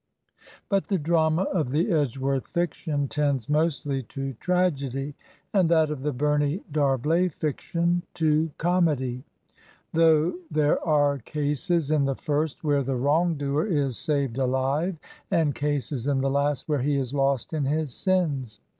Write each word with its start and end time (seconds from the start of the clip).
But 0.67 0.87
the 0.87 0.97
drama 0.97 1.43
of 1.43 1.69
the 1.69 1.91
Edge 1.91 2.17
worth 2.17 2.47
fiction 2.47 3.07
tends 3.07 3.47
mostly 3.47 4.01
to 4.09 4.33
tragedy, 4.39 5.13
and 5.53 5.69
that 5.69 5.91
of 5.91 6.01
the 6.01 6.11
Bumey 6.11 6.63
D'Arblay 6.71 7.27
fiction 7.31 8.01
to 8.15 8.49
comedy; 8.57 9.23
though 9.93 10.39
there 10.49 10.83
are 10.83 11.19
cases 11.19 11.91
in 11.91 12.05
the 12.05 12.15
first 12.15 12.63
where 12.63 12.81
the 12.81 12.95
wrong 12.95 13.35
doer 13.35 13.63
is 13.67 13.95
saved 13.95 14.39
alive, 14.39 14.97
and 15.29 15.53
cases 15.53 16.07
in 16.07 16.19
the 16.19 16.31
last 16.31 16.67
where 16.67 16.81
he 16.81 16.97
is 16.97 17.13
lost 17.13 17.53
in 17.53 17.65
his 17.65 17.93
sins. 17.93 18.59